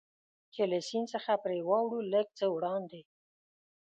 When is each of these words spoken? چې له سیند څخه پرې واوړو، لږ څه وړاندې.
چې 0.53 0.61
له 0.71 0.79
سیند 0.87 1.07
څخه 1.13 1.33
پرې 1.43 1.59
واوړو، 1.67 1.99
لږ 2.13 2.27
څه 2.39 2.45
وړاندې. 2.55 3.01